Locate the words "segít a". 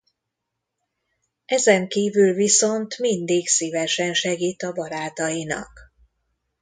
4.13-4.71